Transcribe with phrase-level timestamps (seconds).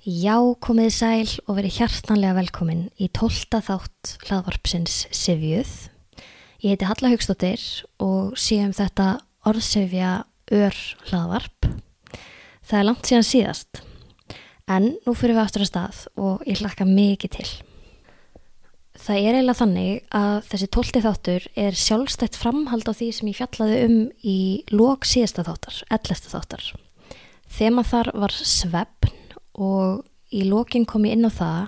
[0.00, 5.90] Já, komiði sæl og verið hjartanlega velkomin í tólta þátt hlaðvarpsins Sivjuð.
[6.64, 7.60] Ég heiti Halla Haugstóttir
[8.00, 10.14] og séum þetta orðsefja
[10.56, 10.78] ör
[11.10, 11.68] hlaðvarp.
[12.64, 13.82] Það er langt síðan síðast,
[14.72, 17.48] en nú fyrir við aftur að stað og ég hlakka mikið til.
[18.96, 23.42] Það er eiginlega þannig að þessi tólti þáttur er sjálfstætt framhald á því sem ég
[23.44, 24.40] fjallaði um í
[24.72, 26.70] lók síðasta þáttar, ellesta þáttar.
[27.52, 29.19] Þema þar var svefn
[29.54, 31.62] og í lókin kom ég inn á það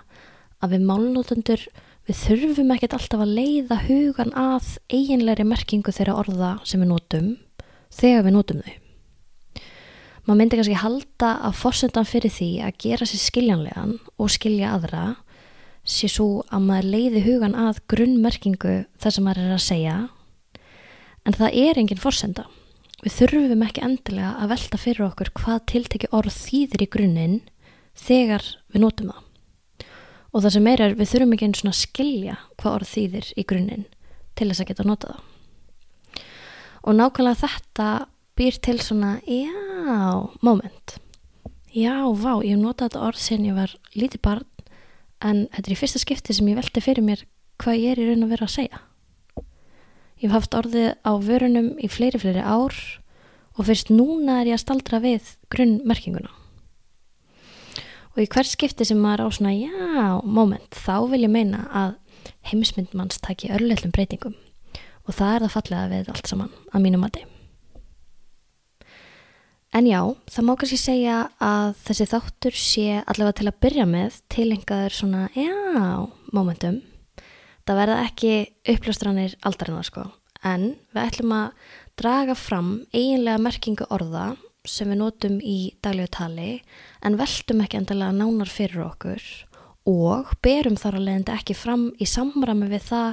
[0.63, 1.65] að við málnótundur
[2.07, 7.29] við þurfum ekkert alltaf að leiða hugan að eiginleiri merkingu þeirra orða sem við nótum
[7.93, 8.79] þegar við nótum þau.
[10.23, 15.05] Maður myndi kannski halda að fórsendan fyrir því að gera sér skiljanlegan og skilja aðra
[15.83, 19.97] sé svo að maður leiði hugan að grunnmerkingu þar sem maður er að segja
[21.27, 22.47] en það er engin fórsenda.
[23.03, 27.41] Við þurfum ekki endilega að velta fyrir okkur hvað tiltekki orð þýðir í grunninn
[27.99, 29.29] þegar við nótum það.
[30.33, 33.29] Og það sem meira er við þurfum ekki einn svona að skilja hvað orð þýðir
[33.37, 33.85] í grunninn
[34.39, 35.29] til þess að geta nota það.
[36.83, 37.89] Og nákvæmlega þetta
[38.39, 40.97] býr til svona, já, moment.
[41.73, 44.49] Já, vá, ég hef notað þetta orð sen ég var lítið barn
[45.23, 47.23] en þetta er í fyrsta skipti sem ég velti fyrir mér
[47.63, 48.83] hvað ég er í raun að vera að segja.
[50.23, 52.77] Ég hef haft orðið á vörunum í fleiri fleiri ár
[53.57, 56.33] og fyrst núna er ég að staldra við grunnmerkinguna.
[58.13, 61.95] Og í hver skipti sem maður á svona já, moment, þá vil ég meina að
[62.51, 64.35] heimsmynd manns taki örleilum breytingum
[65.03, 67.25] og það er það fallega við allt saman að mínum mati.
[69.73, 74.19] En já, það má kannski segja að þessi þáttur sé allavega til að byrja með
[74.35, 75.55] tilengaður svona, já,
[76.37, 76.83] momentum.
[77.65, 78.35] Það verða ekki
[78.69, 80.05] uppljóstranir aldarinnar sko,
[80.45, 84.35] en við ætlum að draga fram eiginlega merkingu orða
[84.69, 86.53] sem við notum í daglegu tali
[87.03, 89.25] en veltum ekki endilega nánar fyrir okkur
[89.91, 93.09] og berum þar að leiðandi ekki fram í samrami við það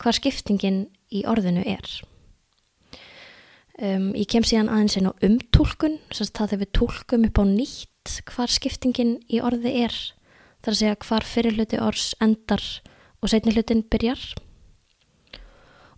[0.00, 0.80] hvað skiptingin
[1.12, 1.88] í orðinu er.
[3.74, 8.16] Um, ég kem síðan aðeins einn á umtúlkun, það þegar við tólkum upp á nýtt
[8.30, 9.96] hvar skiptingin í orði er.
[10.62, 12.64] Það er að segja hvar fyrirluti orðs endar
[13.20, 14.22] og setni hlutin byrjar.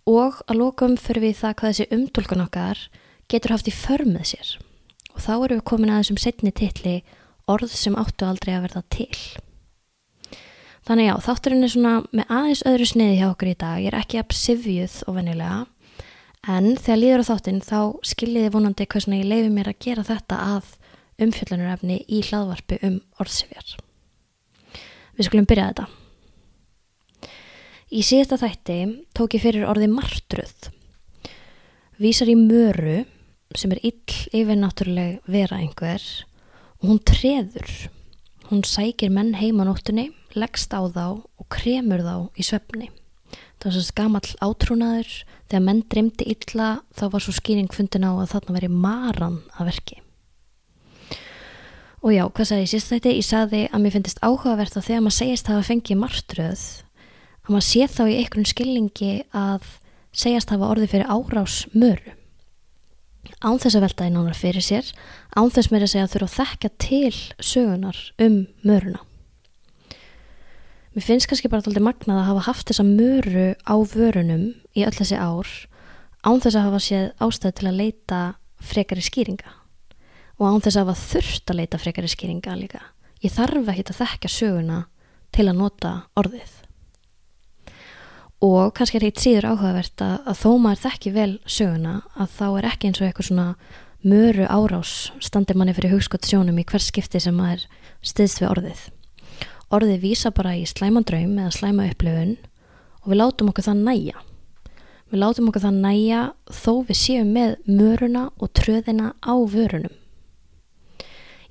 [0.07, 2.87] Og að lókum fyrir við það hvað þessi umtúlkun okkar
[3.29, 4.55] getur haft í förmið sér.
[5.17, 6.97] Og þá eru við komin að þessum setni titli
[7.49, 9.21] orð sem áttu aldrei að verða til.
[10.87, 13.81] Þannig já, þátturinn er svona með aðeins öðru sniði hjá okkur í dag.
[13.81, 15.65] Ég er ekki að sifjuð og venilega
[16.47, 20.37] En þegar líður á þáttinn þá skiljiði vonandi hversuna ég leiði mér að gera þetta
[20.55, 20.69] að
[21.25, 23.73] umfjöllunarefni í hlaðvarpi um orðsifjar.
[25.17, 25.87] Við skulum byrja þetta.
[27.91, 28.79] Í síðasta þætti
[29.17, 30.69] tók ég fyrir orði martruð.
[31.99, 33.01] Vísar í möru
[33.55, 36.03] sem er ill yfirnáttúruleg vera einhver
[36.81, 37.71] og hún treður.
[38.49, 42.91] Hún sækir menn heima nóttunni, leggst á þá og kremur þá í svefni.
[43.57, 45.11] Það var svo skamall átrúnaður
[45.47, 49.69] Þegar menn dreymdi illa þá var svo skýring fundin á að þarna veri maran að
[49.71, 50.01] verki.
[52.03, 53.13] Og já, hvað sagði ég síst þetta?
[53.15, 56.65] Ég sagði að mér finnist áhugavert að þegar maður segist að hafa fengið martröð
[57.47, 59.71] að maður sé þá í einhvern skilningi að
[60.11, 62.16] segjast að hafa orði fyrir árás möru.
[63.43, 64.89] Án þess að veltaði nánar fyrir sér,
[65.37, 69.03] án þess með að segja að þurfa að þekka til sögunar um möruna.
[70.97, 74.95] Mér finnst kannski bara alltaf magnað að hafa haft þessa möru á vörunum í öll
[74.97, 75.51] þessi ár
[76.25, 78.21] án þess að hafa séð ástæð til að leita
[78.57, 79.51] frekari skýringa
[80.37, 82.81] og án þess að hafa þurft að leita frekari skýringa líka.
[83.21, 84.79] Ég þarf ekki að þekka söguna
[85.33, 86.66] til að nota orðið.
[88.45, 92.45] Og kannski er eitt síður áhugavert að, að þó maður þekki vel söguna að þá
[92.49, 93.47] er ekki eins og eitthvað svona
[94.05, 94.91] möru árás
[95.25, 97.65] standir manni fyrir hugskott sjónum í hvers skipti sem maður
[98.05, 98.85] stiðst við orðið
[99.73, 102.35] orðið vísa bara í slæmandraum eða slæma upplifun
[103.03, 104.23] og við látum okkur það næja.
[105.07, 106.21] Við látum okkur það næja
[106.51, 109.95] þó við séum með möruna og tröðina á vörunum.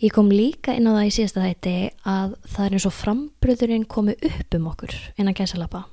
[0.01, 3.87] Ég kom líka inn á það í síðasta þætti að það er eins og frambröðurinn
[3.89, 5.87] komi upp um okkur innan gæsalappa.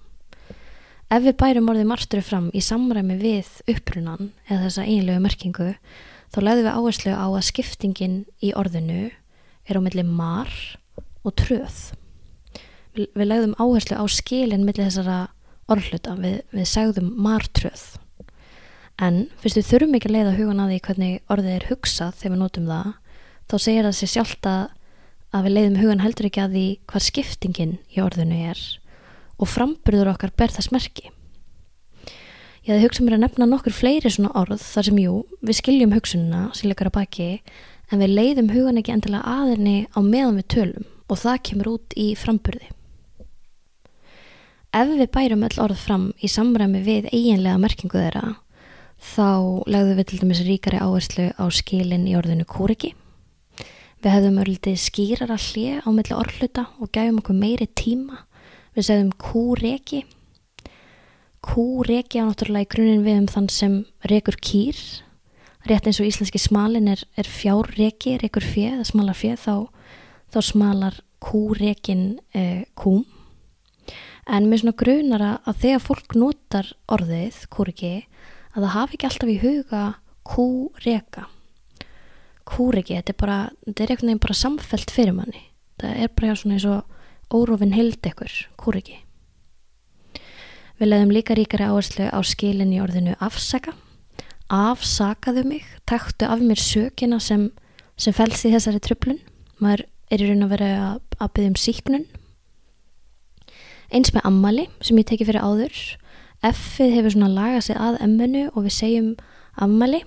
[1.14, 5.68] Ef við bærum orðið marsturu fram í samræmi við upprunan eða þessa einlegu merkingu
[6.34, 9.12] þá leiðum við áherslu á að skiptingin í orðinu
[9.70, 10.50] er á milli mar
[11.22, 11.78] og tröð.
[12.98, 15.20] Við legðum áherslu á skilin millir þessara
[15.70, 17.86] orðluta við, við segðum martröð.
[18.98, 22.34] En fyrst við þurfum ekki að leiða hugan að því hvernig orðið er hugsað þegar
[22.34, 22.94] við notum það
[23.52, 27.82] þá segir það sér sjálft að við leiðum hugan heldur ekki að því hvað skiptingin
[27.94, 28.64] í orðinu er
[29.40, 31.12] og framburður okkar ber það smerki
[32.64, 35.14] Ég hefði hugsað mér að nefna nokkur fleiri svona orð þar sem jú,
[35.44, 37.26] við skiljum hugsununa sem leikar að baki
[37.92, 41.98] en við leiðum hugan ekki endilega aðinni á meðan við tölum og það kemur út
[42.00, 42.70] í framburði.
[44.74, 48.38] Ef við bærum öll orð fram í samræmi við eiginlega merkingu þeirra
[49.12, 49.28] þá
[49.68, 52.94] legðum við til dæmis ríkari áherslu á skilin í orðinu kúriki.
[54.00, 58.24] Við hefðum örlítið skýrara hlið á milli orðluta og gæfum okkur meiri tíma.
[58.74, 60.04] Við segðum kúreki.
[61.44, 63.80] Kúreki á náttúrulega í grunin við um þann sem
[64.10, 64.80] rekur kýr.
[65.68, 69.56] Rétt eins og íslenski smalin er, er fjárreki, rekur fjöð, það smalar fjöð, þá,
[70.34, 72.06] þá smalar kúrekin
[72.36, 73.06] eh, kúm
[74.30, 77.94] en mér svona grunar að þegar fólk notar orðið kúriki
[78.54, 79.84] að það hafi ekki alltaf í huga
[80.24, 81.26] kúreka
[82.48, 85.44] kúriki, þetta er bara þetta er einhvern veginn bara samfelt fyrir manni
[85.82, 86.93] það er bara svona eins og
[87.34, 89.00] órofin hild ekkur, kúriki
[90.80, 93.72] við leðum líka ríkari áherslu á skilin í orðinu afsaka.
[94.52, 97.52] Afsakaðu mig, taktu af mér sökina sem,
[97.96, 99.22] sem fælst í þessari tröflun
[99.64, 102.06] maður er í raun að vera að, að byggja um síknun
[103.94, 105.74] Eins með ammali sem ég teki fyrir áður.
[106.44, 109.10] F-ið hefur svona lagað sig að M-inu og við segjum
[109.62, 110.00] ammali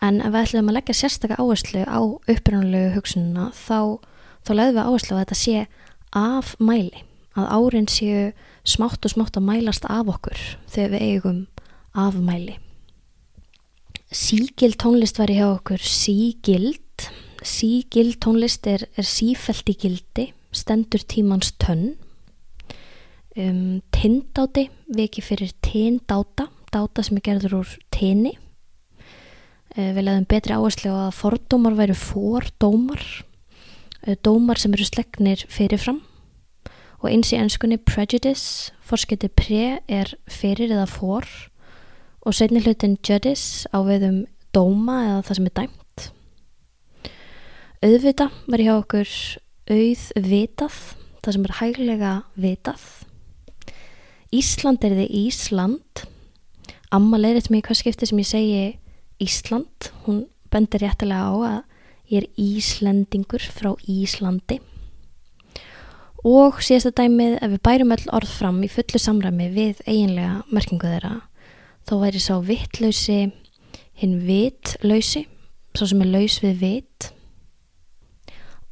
[0.00, 4.00] en ef við ætlum að leggja sérstaklega áherslu á upprannulegu hugsununa þá,
[4.40, 5.66] þá leðum við áherslu að þetta sé
[6.18, 7.04] af mæli.
[7.38, 8.32] Að árin séu
[8.66, 11.38] smátt og smátt að mælast af okkur þegar við eigum
[11.94, 12.58] af mæli.
[14.08, 17.08] Sígild tónlist var í hjá okkur sígild.
[17.44, 21.92] Sígild tónlist er, er sífælt í gildi, stendur tímans tönn
[23.38, 28.34] um, tindáti, viki fyrir tindáta, dáta sem er gerður úr tini.
[29.76, 33.04] Uh, við leðum betri áherslu að fordómar væru fordómar,
[34.06, 36.02] uh, dómar sem eru slegnir fyrirfram
[36.98, 41.26] og eins í ennskunni prejudice, forsketi pre er fyrir eða for.
[42.26, 44.24] Og setni hlutin judice á veðum
[44.54, 46.08] dóma eða það sem er dæmt.
[47.86, 49.12] Auðvita var hjá okkur
[49.70, 50.78] auðvitað,
[51.22, 52.86] það sem er hæglega vitað.
[54.34, 56.02] Ísland er þið Ísland.
[56.92, 58.64] Amma leirið til mig hvað skipti sem ég segi
[59.22, 59.92] Ísland.
[60.04, 61.62] Hún bendir réttilega á að
[62.10, 64.58] ég er Íslendingur frá Íslandi
[66.26, 70.88] og síðasta dæmið ef við bærum öll orð fram í fullu samræmi við eiginlega merkingu
[70.90, 71.14] þeirra
[71.88, 73.20] þá væri sá vittlausi
[73.98, 75.26] hinn vitlausi
[75.76, 77.08] svo sem er laus við vit.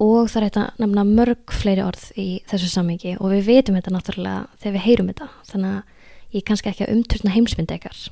[0.02, 3.94] Og það er þetta nefna mörg fleiri orð í þessu sammingi og við veitum þetta
[3.94, 8.02] náttúrulega þegar við heyrum þetta þannig að ég er kannski ekki að umturna heimsmynd ekkar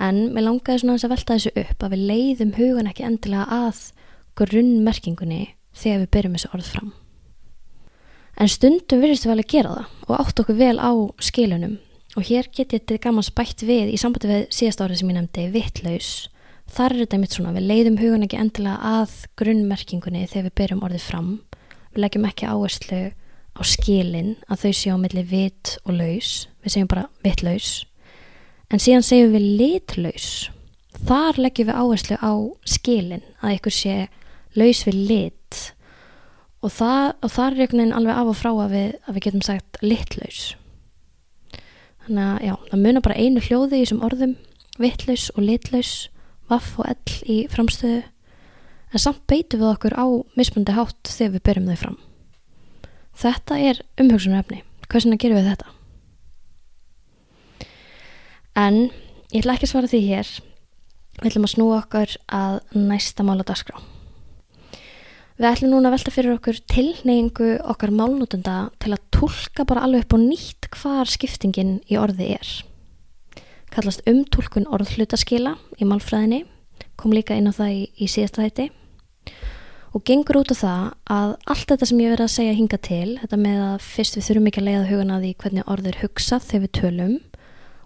[0.00, 3.82] en mér langaði svona að velta þessu upp að við leiðum hugan ekki endilega að
[4.40, 5.42] grunnmerkingunni
[5.76, 6.92] þegar við byrjum þessu orð fram
[8.40, 10.92] en stundum virðist við alveg gera það og átt okkur vel á
[11.22, 11.78] skilunum.
[12.18, 15.18] Og hér get ég þetta gaman spætt við í sambandi við síðast árið sem ég
[15.20, 16.12] nefndi vittlaus
[16.70, 20.84] þar er þetta mitt svona, við leiðum hugun ekki endilega að grunnmerkingunni þegar við byrjum
[20.86, 21.30] orðið fram,
[21.90, 26.32] við leggjum ekki áherslu á skilin að þau séu á milli vit og laus.
[26.62, 27.70] Við segjum bara vitlaus.
[28.70, 30.28] En síðan segjum við litlaus.
[31.08, 32.32] Þar leggjum við áherslu á
[32.68, 33.96] skilin að ykkur sé
[34.58, 35.39] laus við lit
[36.60, 39.80] og, það, er einhvern veginn alveg af og frá að við, að við getum sagt
[39.84, 40.40] litlaus
[42.04, 44.36] þannig að já, það munar bara einu hljóði í þessum orðum
[44.80, 45.92] vitlaus og litlaus
[46.50, 48.02] vaff og ell í framstöðu
[48.90, 50.06] en samt beitum við okkur á
[50.38, 51.98] mismundi hátt þegar við byrjum þau fram.
[53.20, 54.62] Þetta er umhugsunarefni.
[54.90, 55.68] Hversuna gerum við þetta?
[58.58, 58.80] En
[59.30, 60.32] ég ætla ekki að svara því hér.
[61.20, 63.78] Við ætlum að snúa okkur að næsta mála dagskrá.
[65.40, 70.02] Við ætlum núna að velta fyrir okkur tilneyingu okkar málnútenda til að tólka bara alveg
[70.04, 72.50] upp og nýtt hvar skiptingin í orði er.
[73.72, 76.42] Kallast umtúlkun orðhlutaskila í málfræðinni,
[77.00, 78.68] kom líka inn á það í, í síðasta hætti
[79.96, 80.84] og gengur út á það
[81.16, 84.28] að allt þetta sem ég verið að segja hinga til, þetta með að fyrst við
[84.28, 87.16] þurfum ekki að leiða hugan að því hvernig orð er hugsað þegar við tölum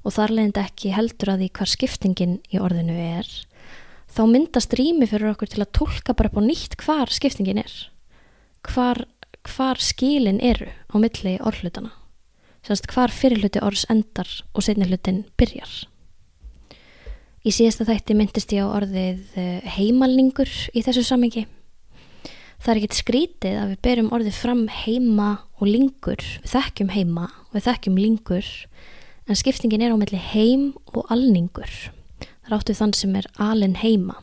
[0.02, 3.30] og þar leiðindi ekki heldur að því hvar skiptingin í orðinu er,
[4.14, 7.74] þá myndast rými fyrir okkur til að tólka bara på nýtt hvar skiptingin er,
[8.70, 9.04] hvar,
[9.42, 11.92] hvar skilin eru á milli orðhlutana
[12.64, 15.72] semst hvar fyrirluti orðs endar og setnihlutin byrjar.
[17.44, 21.44] Í síðasta þætti myndist ég á orðið eh, heimalningur í þessu samengi.
[22.64, 25.30] Það er ekkit skrítið að við berum orðið fram heima
[25.60, 26.22] og lingur.
[26.40, 28.48] Við þekkjum heima og við þekkjum lingur
[29.28, 31.74] en skiptingin er á melli heim og alningur.
[32.44, 34.18] Það áttuð þann sem er alin heima.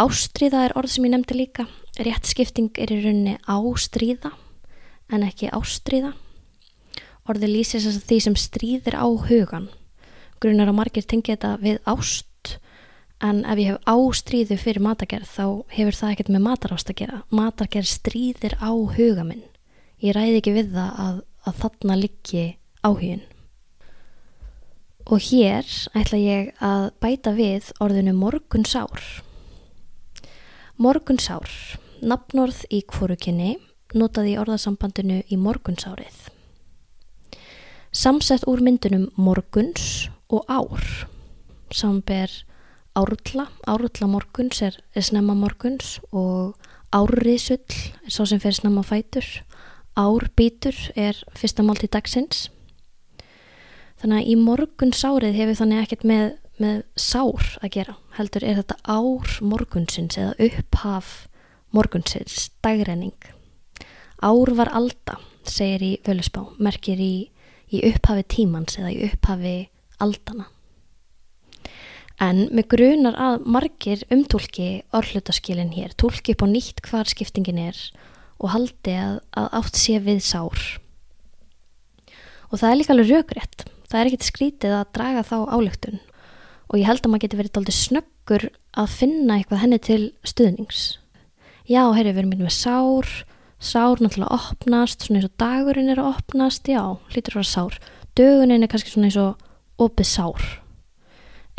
[0.00, 1.66] Ástríða er orð sem ég nefndi líka.
[2.00, 4.32] Rétt skipting er í rauninni ástríða
[5.12, 6.14] en ekki ástríða.
[7.28, 9.68] Orði lýsir þess að því sem stríðir á hugan.
[10.42, 12.56] Grunar að margir tengja þetta við ást
[13.22, 15.44] en ef ég hef ástríðu fyrir matagerð þá
[15.76, 17.20] hefur það ekkert með matarást að gera.
[17.30, 19.44] Matagerð stríðir á huga minn.
[20.02, 22.46] Ég ræði ekki við það að, að þarna liggi
[22.82, 23.22] áhugin.
[25.06, 25.66] Og hér
[25.98, 29.02] ætla ég að bæta við orðinu morgunsár.
[30.78, 31.50] Morgunsár,
[32.02, 33.56] nafnorð í kvorukinni,
[33.98, 36.30] notaði orðasambandinu í morgunsárið.
[37.92, 40.86] Samsett úr myndunum morguns og ár,
[41.74, 42.30] samber
[42.96, 46.56] árla, árla morguns er, er snemma morguns og
[46.92, 47.60] árrisull
[48.04, 49.26] er svo sem fer snemma fætur,
[49.96, 52.48] árbítur er fyrsta mál til dagsins.
[54.02, 56.24] Þannig að í morgunsárið hefur þannig ekkert með,
[56.58, 61.12] með sár að gera, heldur er þetta ár morgunsins eða upphaf
[61.70, 63.28] morgunsins, dagrenning.
[64.18, 67.14] Ár var alda, segir í Völusbá, merkir í,
[67.70, 69.54] í upphafi tímans eða í upphafi
[70.02, 70.48] aldana.
[72.22, 77.78] En með grunar að margir umtúlki orðlutaskilin hér, tólki upp á nýtt hvar skiptingin er
[78.42, 80.66] og haldi að, að átt sé við sár.
[82.50, 86.00] Og það er líka alveg raugrætt, það er ekkert skrítið að draga þá álöktun
[86.72, 88.44] og ég held að maður geti verið aldrei snöggur
[88.80, 90.84] að finna eitthvað henni til stuðnings.
[91.68, 93.10] Já, heyrðu, við erum myndið með sár,
[93.60, 96.80] sár náttúrulega opnast, svona eins og dagurinn er að opnast, já,
[97.12, 97.76] hlýtur að vera sár.
[98.16, 100.48] Dögunin er kannski svona eins og opið sár.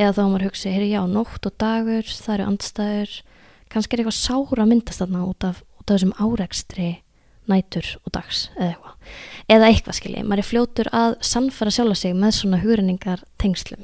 [0.01, 3.15] Eða þá maður hugsi, heyri já, nótt og dagur það eru andstæður.
[3.69, 6.89] Kannski er eitthvað sára myndast þarna út af, út af þessum árekstri
[7.51, 8.95] nætur og dags eða eitthvað,
[9.55, 10.23] eða eitthvað skilji.
[10.23, 13.83] Maður er fljótur að sannfara sjálfa sig með svona hugrenningar tengslum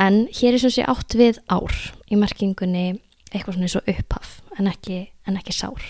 [0.00, 1.74] en hér er svona sé átt við ár
[2.08, 2.86] í merkingunni
[3.30, 5.84] eitthvað svona eins og upphaf en ekki, en ekki sár.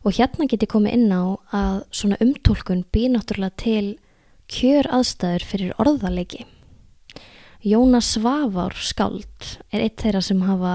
[0.00, 3.98] Og hérna get ég komið inn á að svona umtólkun býr náttúrulega til
[4.50, 6.46] kjör aðstæður fyrir orðalegi
[7.60, 10.74] Jónas Svavár skáld er eitt þeirra sem hafa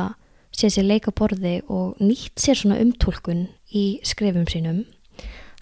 [0.55, 4.83] séð sér leika borði og nýtt sér svona umtólkun í skrifum sínum.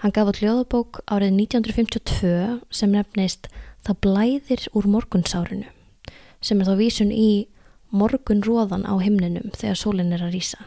[0.03, 3.47] Hann gaf á hljóðabók árið 1952 sem nefnist
[3.83, 5.67] Það blæðir úr morgunsárinu
[6.43, 7.47] sem er þá vísun í
[7.91, 10.59] morgunróðan á himninum þegar sólinn er að rýsa.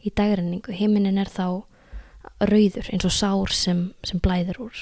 [0.00, 1.64] Í dagrenningu, himnin er þá
[2.48, 4.80] rauður eins og sár sem, sem blæðir úr.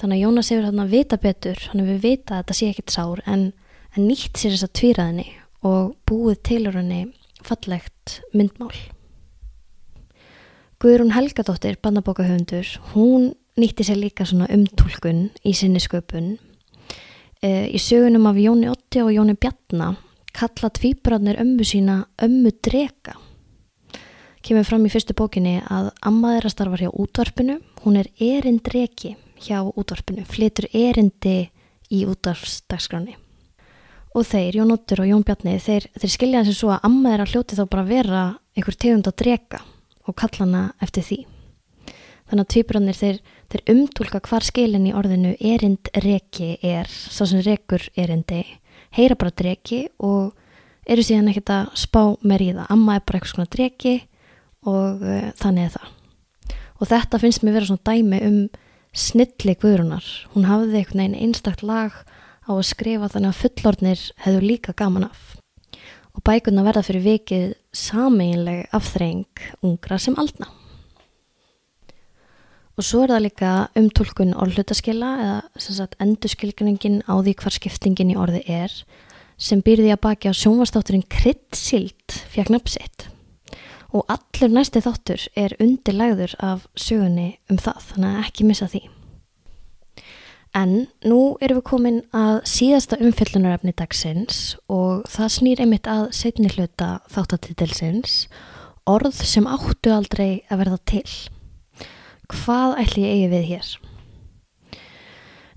[0.00, 2.96] Þannig að Jónas hefur hann að vita betur, hann hefur vita að þetta sé ekkit
[2.96, 3.50] sár en
[3.96, 5.28] en nýtt sér þess að tvíraðinni
[5.66, 7.00] og búið tilur henni
[7.46, 8.74] fallegt myndmál.
[10.80, 16.38] Guðrún Helgadóttir, bandabókahöfundur, hún nýtti sér líka svona umtúlkun í sinni sköpun.
[17.44, 19.98] E, í sögunum af Jóni Otti og Jóni Bjarnar
[20.32, 23.18] kalla tvíbratnir ömmu sína ömmu drega.
[24.40, 29.60] Kemur fram í fyrstu bókinni að Amma þeirra starfar hjá útvarpinu, hún er erindreki hjá
[29.68, 31.50] útvarpinu, flitur erindi
[31.92, 33.18] í útvarpsdagskráni
[34.14, 37.28] og þeir, Jón Óttur og Jón Bjarni þeir, þeir skilja þessi svo að amma þeirra
[37.30, 38.22] hljóti þá bara vera
[38.56, 39.60] einhver tegund á drega
[40.08, 41.20] og kalla hana eftir því.
[42.30, 47.42] Þannig að tvíbrannir þeir, þeir umtúlka hvar skilin í orðinu erind reki er, svo sem
[47.42, 48.44] rekur erindi,
[48.94, 50.36] heyra bara dregi og
[50.90, 53.96] eru síðan ekkert að spá meir í það, amma er bara eitthvað svona dregi
[54.66, 55.90] og uh, þannig er það.
[56.80, 58.38] Og þetta finnst mér vera svona dæmi um
[58.96, 61.94] snilli guðrunar, hún hafði einhvern veginn einstakt lag
[62.46, 65.36] á að skrifa þannig að fullornir hefur líka gaman af.
[66.16, 70.48] Og bækuna verða fyrir vikið sameinleg afþreng ungra sem aldna.
[72.80, 78.40] Og svo er það líka umtúlkun orðlutaskila eða endurskilgningin á því hvar skiptingin í orði
[78.48, 78.74] er
[79.40, 83.08] sem byrði að baki á sjónvastátturinn Krittsild fjagn uppsitt.
[83.90, 88.82] Og allur næsti þáttur er undirlæður af sögunni um það, þannig að ekki missa því.
[90.56, 96.50] En nú erum við komin að síðasta umfyllunarefni dagsins og það snýr einmitt að setni
[96.50, 98.24] hluta þáttatitilsins
[98.90, 101.06] orð sem áttu aldrei að verða til.
[102.30, 103.70] Hvað ætli ég eigi við hér?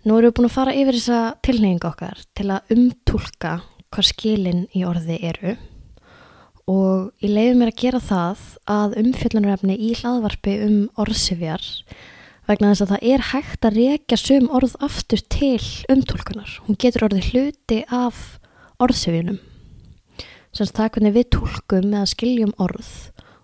[0.04, 3.54] Nú erum við búin að fara yfir þessa tilneying okkar til að umtúlka
[3.94, 5.54] hvað skilin í orði eru
[6.70, 11.66] og ég leiði mér að gera það að umfyllunarefni í hlaðvarpi um orðsifjar
[12.50, 16.60] vegna þess að það er hægt að reykja sum orð aftur til umtólkunar.
[16.68, 18.38] Hún getur orðið hluti af
[18.84, 19.40] orðsefjunum.
[20.54, 22.92] Sanns það hvernig við tólkum eða skiljum orð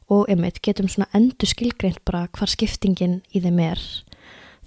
[0.10, 3.82] og einmitt getum svona endur skilgreint bara hvar skiptingin í þeim er.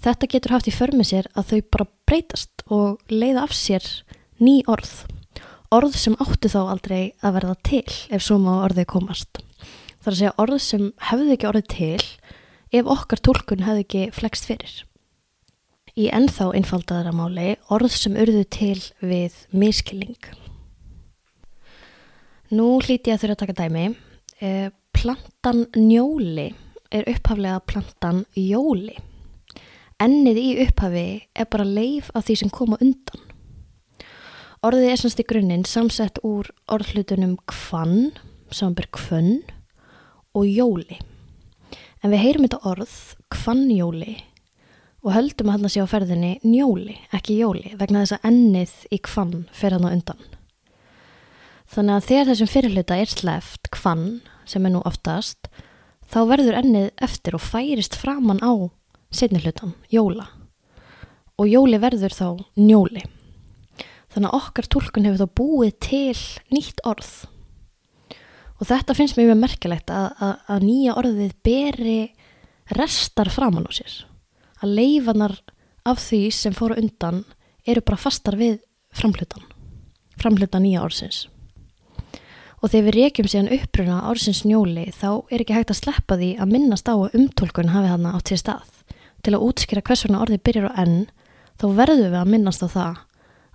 [0.03, 3.85] Þetta getur haft í förmið sér að þau bara breytast og leiða af sér
[4.43, 5.05] ný orð.
[5.73, 9.39] Orð sem áttu þá aldrei að verða til ef svo má orðið komast.
[10.03, 12.07] Það er að segja orð sem hefðu ekki orðið til
[12.73, 14.73] ef okkar tólkun hefði ekki flext fyrir.
[15.93, 20.17] Í ennþá einfaldaðara máli orð sem urðu til við miskilling.
[22.53, 23.85] Nú hlíti ég að þurfa að taka dæmi.
[24.41, 26.49] Eh, plantan njóli
[26.93, 28.97] er upphaflega plantan jóli.
[30.01, 33.21] Ennið í upphafi er bara leif af því sem koma undan.
[34.65, 38.13] Orðið er semst í grunninn samsett úr orðhlutunum kvann,
[38.49, 39.41] samanbyrg kvönn
[40.33, 41.01] og jóli.
[42.03, 42.93] En við heyrum þetta orð,
[43.31, 44.17] kvannjóli,
[45.03, 48.73] og höldum að hann að sé á ferðinni njóli, ekki jóli, vegna þess að ennið
[48.91, 50.25] í kvann fer hann á undan.
[51.73, 54.07] Þannig að þegar þessum fyrirluta er sleft kvann,
[54.43, 55.47] sem er nú oftast,
[56.11, 58.51] þá verður ennið eftir og færist framann á
[59.13, 60.27] setnihlutan, jóla.
[61.39, 62.27] Og jóli verður þá
[62.59, 63.03] njóli.
[64.13, 66.19] Þannig að okkar tólkun hefur þá búið til
[66.53, 67.13] nýtt orð.
[68.63, 71.97] Og þetta finnst mér mjög merkilegt að, að, að nýja orðið beri
[72.71, 73.95] restar framann á sér.
[74.63, 75.33] Að leifanar
[75.83, 77.25] af því sem fóru undan
[77.67, 78.61] eru bara fastar við
[78.95, 79.43] framhlutan.
[80.15, 81.25] Framhlutan nýja orðsins.
[82.63, 86.31] Og þegar við reykjum síðan uppruna orðsins njóli þá er ekki hægt að sleppa því
[86.39, 88.71] að minnast á að umtólkun hafi þarna átt til stað.
[89.27, 90.97] Til að útskýra hvers vegna orðið byrjar á enn
[91.59, 93.03] þá verðum við að minnast á það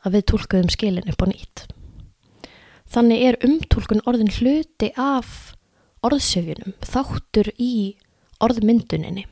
[0.05, 1.65] að við tólkuðum skilin upp á nýtt.
[2.88, 5.54] Þannig er umtólkun orðin hluti af
[6.07, 7.99] orðsöfjunum, þáttur í
[8.40, 9.26] orðmynduninni.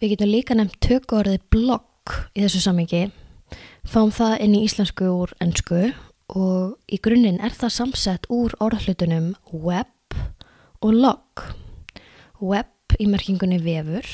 [0.00, 3.04] Við getum líka nefnt tökku orðið blogg í þessu samengi,
[3.86, 5.92] fáum það inn í íslensku úr ennsku
[6.32, 10.16] og í grunninn er það samsett úr orðhlutunum web
[10.82, 11.44] og log.
[12.40, 14.08] Web í merkingunni vefur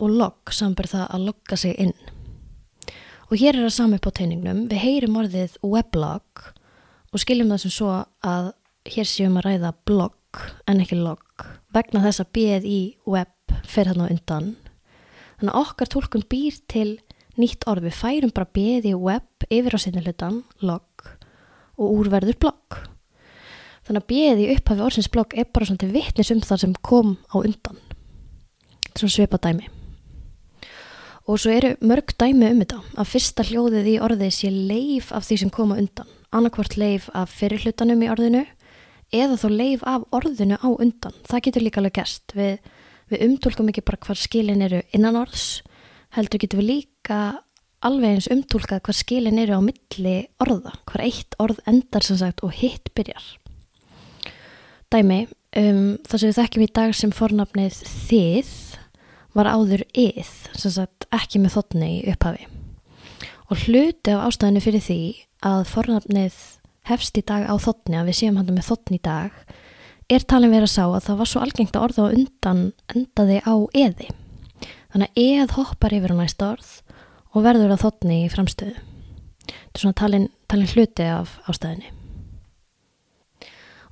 [0.00, 2.13] og log samber það að logga sig inn.
[3.30, 4.66] Og hér er það sami på teiningnum.
[4.68, 6.44] Við heyrim orðið weblog
[7.14, 7.90] og skiljum það sem svo
[8.26, 8.50] að
[8.90, 13.94] hér séum að ræða blog en ekki log vegna þess að bíð í web fyrir
[13.94, 14.48] hann á undan.
[15.38, 16.88] Þannig að okkar tólkun býr til
[17.40, 17.88] nýtt orð.
[17.88, 21.08] Við færum bara bíð í web yfir á sinni hlutan, log
[21.74, 22.82] og úrverður blogg.
[23.84, 27.16] Þannig að bíði upphafi orðsins blogg er bara svona til vittnis um það sem kom
[27.28, 27.80] á undan.
[28.94, 29.83] Svona svipa dæmi.
[31.24, 35.24] Og svo eru mörg dæmi um þetta að fyrsta hljóðið í orðið sé leif af
[35.24, 36.10] því sem koma undan.
[36.34, 38.42] Annarkvort leif af fyrirhlutanum í orðinu
[39.14, 41.14] eða þó leif af orðinu á undan.
[41.24, 42.34] Það getur líka alveg gæst.
[42.36, 42.58] Við,
[43.12, 45.62] við umtólkum ekki bara hvað skilin eru innan orðs,
[46.16, 47.20] heldur getur við líka
[47.84, 52.44] alveg eins umtúlkað hvað skilin eru á milli orða, hvað eitt orð endar sem sagt
[52.44, 53.24] og hitt byrjar.
[54.92, 55.24] Dæmi,
[55.56, 58.52] um, það sem við þekkjum í dag sem fornafnið þið
[59.34, 62.46] var áður yð, sem sagt ekki með þotni í upphafi.
[63.50, 65.00] Og hluti af ástæðinu fyrir því
[65.44, 66.36] að fornafnið
[66.88, 69.34] hefst í dag á þotni, að við séum hann með þotni í dag,
[70.12, 72.62] er talin verið að sá að það var svo algengt að orða á undan
[72.94, 74.08] endaði á eði.
[74.92, 76.72] Þannig að eð hoppar yfir á næsta orð
[77.34, 78.76] og verður að þotni í framstöðu.
[79.44, 81.90] Þetta er svona talin, talin hluti af ástæðinni.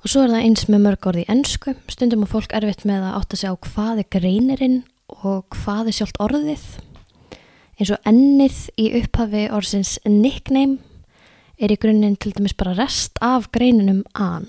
[0.03, 3.05] Og svo er það eins með mörg orði í ennsku, stundum og fólk erfitt með
[3.07, 4.81] að átta sig á hvað er greinirinn
[5.21, 6.65] og hvað er sjálft orðið.
[7.79, 10.79] Eins og ennið í upphafi orðsins nickname
[11.61, 14.47] er í grunninn til dæmis bara rest af greininum an.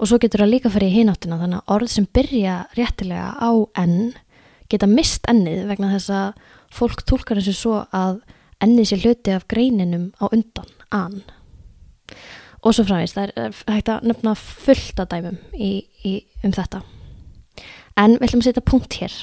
[0.00, 3.50] Og svo getur það líka farið í hináttina þannig að orð sem byrja réttilega á
[3.82, 4.12] enn
[4.70, 6.44] geta mist ennið vegna þess að
[6.74, 8.22] fólk tólkar þessu svo að
[8.64, 11.20] ennið sé hluti af greininum á undan, an.
[12.60, 15.70] Og svo framvist, það er hægt að nefna fullt að dæmum í,
[16.04, 16.82] í, um þetta.
[18.00, 19.16] En við ætlum að setja punkt hér.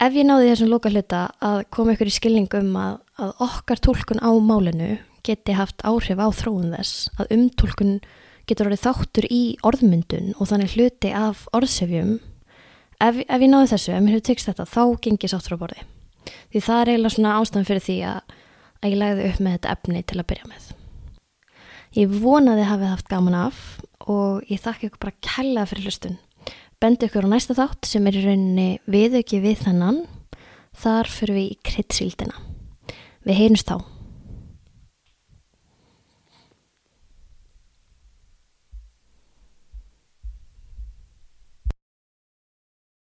[0.00, 4.22] Ef ég náði þessum loka hluta að koma ykkur í skilningum að, að okkar tólkun
[4.24, 4.90] á málinu
[5.26, 7.98] geti haft áhrif á þróun þess, að umtólkun
[8.48, 12.16] getur orðið þáttur í orðmyndun og þannig hluti af orðsefjum,
[12.96, 15.84] ef, ef ég náði þessu, ef mér hefur tekst þetta, þá gengir sáttur á borði
[16.50, 18.34] því það er eiginlega svona ástæðan fyrir því að,
[18.80, 20.66] að ég legði upp með þetta efni til að byrja með.
[21.98, 23.62] Ég vonaði að hafið haft gaman af
[24.10, 26.18] og ég þakka ykkur bara kella fyrir hlustun.
[26.80, 29.98] Bendi ykkur á næsta þátt sem er í rauninni viðauki við þennan,
[30.80, 32.38] þar fyrir við í kryddsíldina.
[33.28, 33.99] Við heyrumst þá.